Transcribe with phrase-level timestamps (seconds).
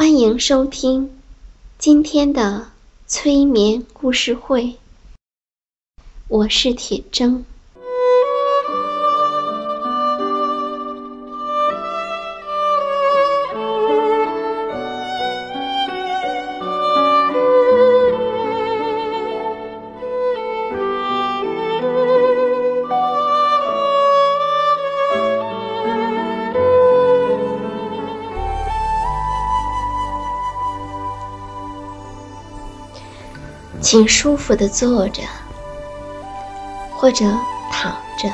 [0.00, 1.10] 欢迎收听
[1.76, 2.70] 今天的
[3.06, 4.76] 催眠故事会，
[6.26, 7.42] 我是铁铮。
[33.90, 35.20] 请舒服的坐着，
[36.92, 37.24] 或者
[37.72, 38.32] 躺着，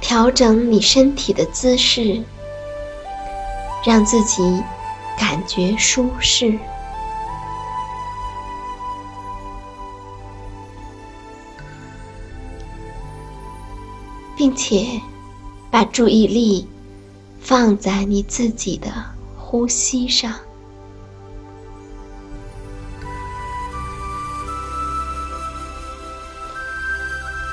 [0.00, 2.24] 调整你身体的姿势，
[3.84, 4.62] 让自己
[5.18, 6.58] 感觉舒适，
[14.34, 14.98] 并且
[15.70, 16.66] 把注意力。
[17.40, 18.92] 放在你自己的
[19.50, 20.30] 呼吸上，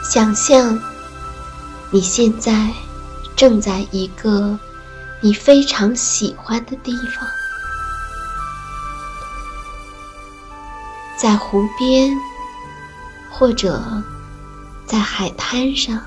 [0.03, 0.77] 想象
[1.91, 2.69] 你现在
[3.33, 4.59] 正在一个
[5.21, 7.25] 你非常喜欢的地方，
[11.17, 12.13] 在湖边，
[13.31, 13.81] 或者
[14.85, 15.97] 在海滩上。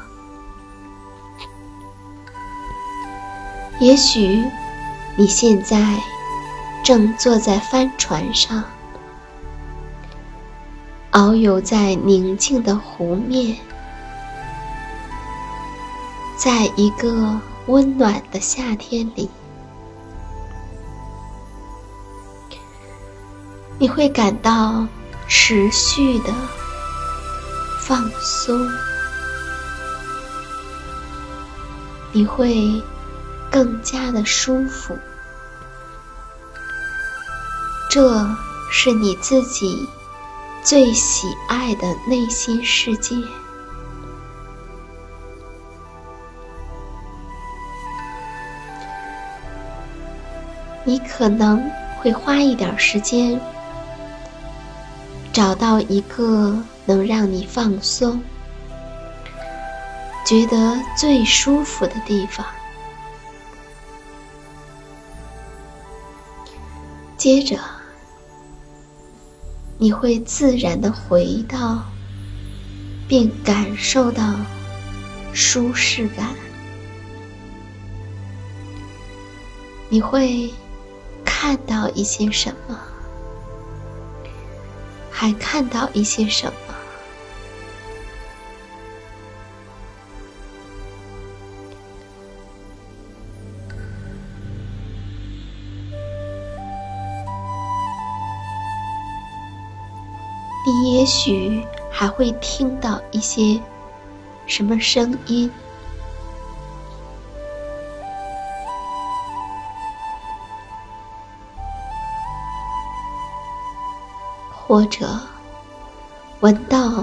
[3.81, 4.45] 也许
[5.21, 6.01] 你现在
[6.85, 8.63] 正坐在帆船上，
[11.11, 13.57] 遨游在宁静的湖面，
[16.37, 17.37] 在一个
[17.67, 19.29] 温暖的夏天里，
[23.77, 24.87] 你会感到
[25.27, 26.33] 持续的
[27.81, 28.57] 放松，
[32.13, 32.81] 你会。
[33.51, 34.95] 更加的舒服，
[37.91, 38.29] 这
[38.71, 39.89] 是你自己
[40.63, 43.17] 最喜爱的内心世界。
[50.85, 53.41] 你可能会花一点时间，
[55.33, 58.23] 找到一个能让你放松、
[60.27, 62.45] 觉得最舒服的地方。
[67.19, 67.59] 接着，
[69.81, 71.85] 你会自然的回到，
[73.07, 74.35] 并感受到
[75.33, 76.35] 舒适感。
[79.89, 80.53] 你会
[81.25, 82.77] 看到一些什么？
[85.13, 86.68] 还看到一些什么？
[100.71, 103.59] 你也许还会听到一些
[104.47, 105.51] 什么声音，
[114.53, 115.19] 或者
[116.41, 117.03] 闻到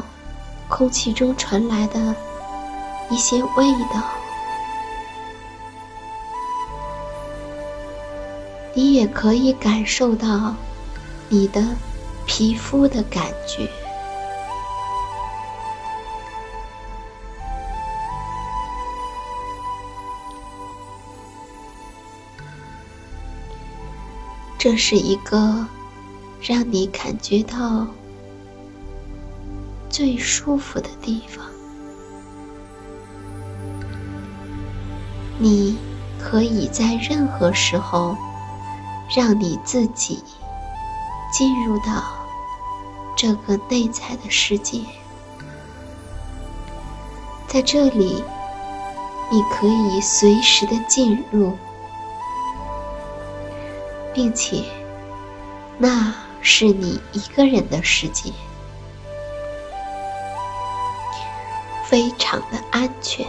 [0.67, 2.15] 空气中传来的
[3.09, 4.03] 一些味道。
[8.75, 10.53] 你也可以感受到
[11.29, 11.63] 你的。
[12.25, 13.69] 皮肤的感觉，
[24.57, 25.65] 这是一个
[26.41, 27.87] 让你感觉到
[29.89, 31.45] 最舒服的地方。
[35.37, 35.77] 你
[36.19, 38.17] 可以在任何时候
[39.15, 40.23] 让你自己
[41.37, 42.01] 进入到
[43.13, 44.79] 这个内在的世界，
[47.45, 48.23] 在这里，
[49.29, 51.57] 你可以随时的进入，
[54.13, 54.63] 并且
[55.77, 58.31] 那是你一个人的世界，
[61.83, 63.27] 非常的安全。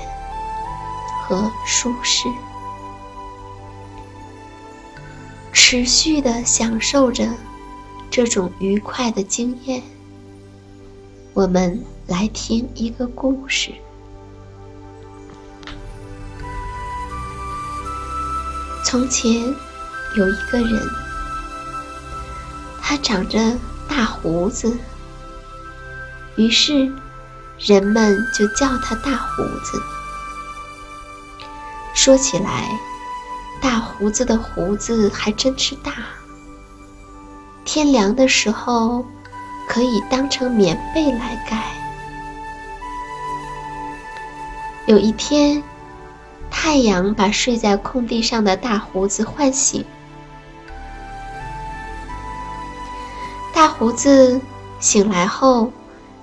[1.28, 2.28] 和舒适，
[5.52, 7.28] 持续的享受着
[8.10, 9.82] 这种愉快的经验。
[11.34, 13.70] 我们来听一个故事。
[18.84, 19.32] 从前
[20.16, 20.80] 有一个人，
[22.80, 23.38] 他长着
[23.88, 24.74] 大胡子，
[26.36, 26.90] 于是
[27.58, 29.82] 人们就叫他大胡子。
[31.94, 32.70] 说起来，
[33.60, 35.92] 大胡子的胡子还真是大。
[37.66, 39.04] 天凉的时候，
[39.68, 41.64] 可以当成棉被来盖。
[44.86, 45.62] 有一天，
[46.48, 49.84] 太阳把睡在空地上的大胡子唤醒。
[53.52, 54.40] 大胡子
[54.78, 55.72] 醒来后，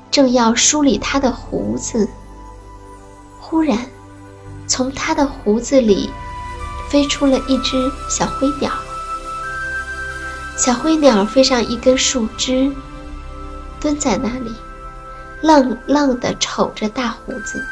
[0.09, 2.09] 正要梳理他的胡子，
[3.41, 3.77] 忽然。
[4.65, 6.09] 从他的胡子里
[6.89, 8.71] 飞出了一只小灰鸟。
[10.55, 12.71] 小灰鸟飞上一根树枝，
[13.81, 14.53] 蹲在那里，
[15.41, 17.63] 愣愣地瞅着大胡子。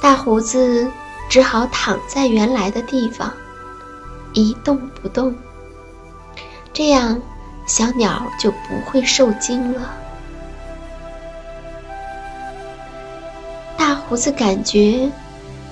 [0.00, 0.86] 大胡子
[1.30, 3.32] 只好躺在原来的地方，
[4.32, 5.34] 一动不动。
[6.72, 7.20] 这样，
[7.66, 9.90] 小鸟就不会受惊了。
[13.76, 15.10] 大胡子感觉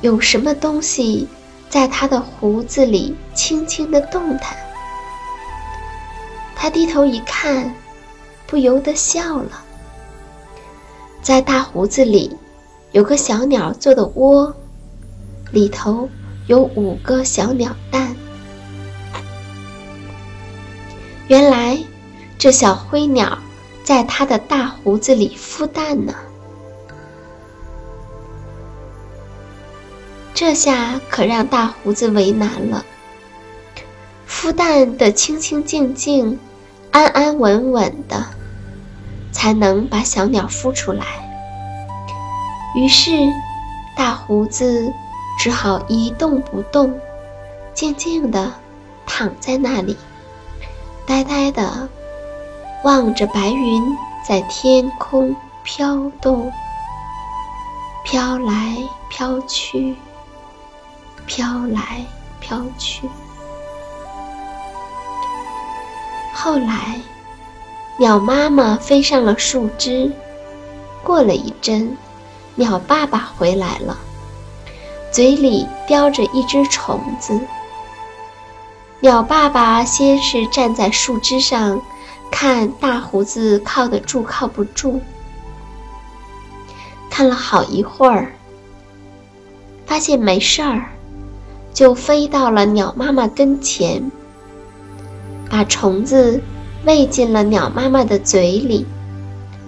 [0.00, 1.28] 有什么东西
[1.70, 4.56] 在他的胡子里轻轻的动弹，
[6.56, 7.72] 他低头一看，
[8.46, 9.62] 不由得笑了。
[11.22, 12.36] 在大胡子里
[12.90, 14.52] 有个小鸟做的窝，
[15.52, 16.08] 里头
[16.48, 18.16] 有五个小鸟蛋。
[21.28, 21.78] 原来
[22.36, 23.38] 这小灰鸟
[23.84, 26.12] 在他的大胡子里孵蛋呢。
[30.40, 32.82] 这下可让大胡子为难了。
[34.26, 36.38] 孵蛋得清清静静、
[36.90, 38.24] 安安稳稳的，
[39.32, 41.04] 才能把小鸟孵出来。
[42.74, 43.10] 于是，
[43.94, 44.90] 大胡子
[45.38, 46.98] 只好一动不动，
[47.74, 48.50] 静静地
[49.04, 49.94] 躺在那里，
[51.04, 51.86] 呆呆地
[52.82, 53.94] 望着白云
[54.26, 56.50] 在天空飘动，
[58.06, 58.78] 飘来
[59.10, 59.94] 飘去。
[61.30, 62.04] 飘来
[62.40, 63.08] 飘去。
[66.34, 67.00] 后来，
[67.96, 70.10] 鸟妈妈飞上了树枝。
[71.04, 71.96] 过了一阵，
[72.56, 73.96] 鸟爸爸回来了，
[75.12, 77.38] 嘴里叼着一只虫子。
[78.98, 81.80] 鸟爸爸先是站在树枝上，
[82.28, 85.00] 看大胡子靠得住靠不住。
[87.08, 88.32] 看了好一会儿，
[89.86, 90.90] 发现没事儿。
[91.72, 94.10] 就飞到了鸟妈妈跟前，
[95.48, 96.42] 把虫子
[96.84, 98.86] 喂进了鸟妈妈的嘴里，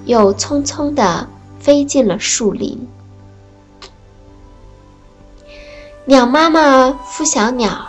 [0.04, 1.28] 又匆匆地
[1.58, 2.88] 飞进了树林。
[6.04, 7.86] 鸟妈妈孵小鸟，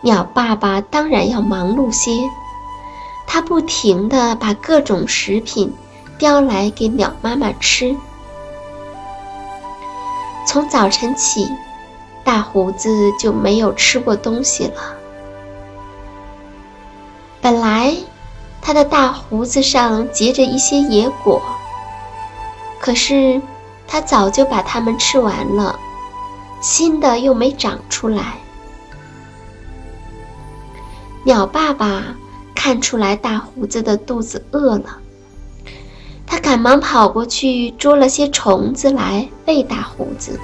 [0.00, 2.10] 鸟爸爸当然要忙碌些，
[3.26, 5.72] 他不停地把各种食品
[6.18, 7.96] 叼来给鸟妈妈吃。
[10.46, 11.48] 从早晨起。
[12.26, 14.96] 大胡子就没有吃过东西了。
[17.40, 17.94] 本来
[18.60, 21.40] 他的大胡子上结着一些野果，
[22.80, 23.40] 可是
[23.86, 25.78] 他早就把它们吃完了，
[26.60, 28.38] 新的又没长出来。
[31.22, 32.02] 鸟爸爸
[32.56, 34.98] 看出来大胡子的肚子饿了，
[36.26, 40.40] 他赶忙跑过去捉了些虫子来喂大胡子。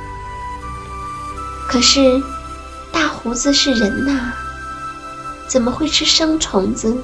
[1.73, 2.23] 可是，
[2.93, 4.31] 大胡子是人呐，
[5.49, 6.95] 怎么会吃生虫子？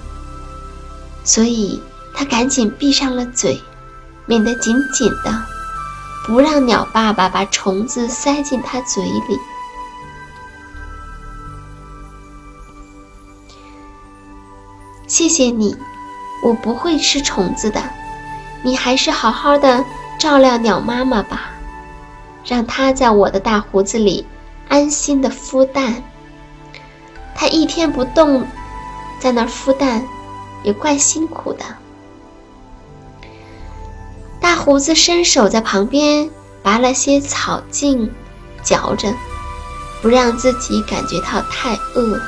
[1.24, 1.80] 所以
[2.12, 3.62] 他赶紧闭上了嘴，
[4.26, 5.42] 抿得紧紧的，
[6.26, 9.38] 不让鸟爸爸把虫子塞进他嘴里。
[15.06, 15.74] 谢谢你，
[16.44, 17.82] 我不会吃虫子的。
[18.62, 19.82] 你还是好好的
[20.20, 21.52] 照料鸟妈妈吧，
[22.44, 24.26] 让它在我的大胡子里
[24.68, 26.02] 安心的孵蛋。
[27.34, 28.46] 它一天不动，
[29.20, 30.04] 在那儿孵蛋，
[30.62, 31.64] 也怪辛苦的。
[34.40, 36.30] 大胡子伸手在旁边
[36.62, 38.10] 拔了些草茎，
[38.62, 39.12] 嚼着，
[40.02, 42.20] 不让自己感觉到太饿。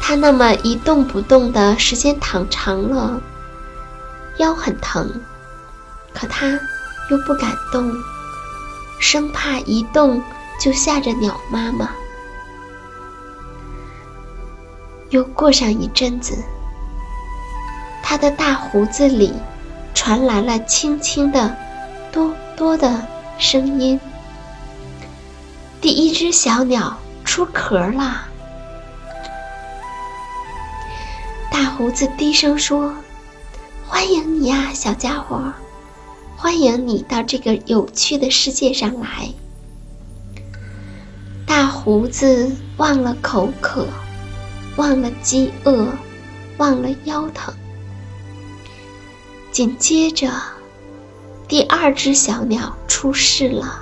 [0.00, 3.20] 他那么一动不动的时间躺长了，
[4.38, 5.08] 腰很疼，
[6.12, 6.58] 可他
[7.10, 7.94] 又不敢动，
[8.98, 10.20] 生怕一动
[10.62, 11.90] 就吓着鸟妈妈。
[15.10, 16.38] 又过上一阵子，
[18.00, 19.32] 他的大胡子里
[19.92, 21.56] 传来了轻轻的
[22.12, 23.04] “哆哆”的
[23.38, 23.98] 声音。
[25.80, 28.28] 第一只小鸟出壳了。
[31.50, 32.94] 大胡子低声说
[33.88, 35.52] ：“欢迎你呀，小家伙！
[36.36, 39.32] 欢迎你到这个有趣的世界上来。”
[41.84, 43.88] 胡子忘了口渴，
[44.76, 45.88] 忘了饥饿，
[46.56, 47.52] 忘了腰疼。
[49.50, 50.30] 紧接着，
[51.48, 53.80] 第二只小鸟出世了，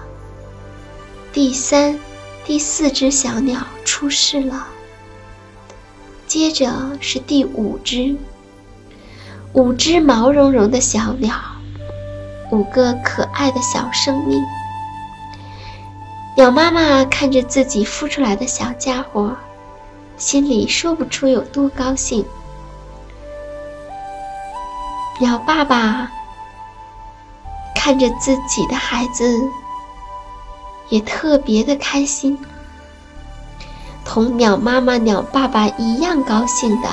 [1.30, 1.98] 第三、
[2.46, 4.66] 第四只小鸟出世了。
[6.26, 8.16] 接着是第五只，
[9.52, 11.36] 五只毛茸茸的小鸟，
[12.50, 14.40] 五个可爱的小生命。
[16.40, 19.36] 鸟妈妈看着自己孵出来的小家伙，
[20.16, 22.24] 心里说不出有多高兴。
[25.20, 26.10] 鸟爸爸
[27.76, 29.38] 看着自己的孩子，
[30.88, 32.42] 也特别的开心。
[34.02, 36.88] 同鸟妈妈、鸟爸爸一样高兴的，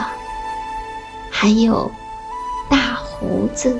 [1.31, 1.89] 还有
[2.69, 3.79] 大胡子。